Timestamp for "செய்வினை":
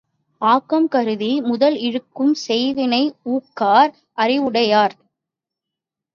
2.47-3.01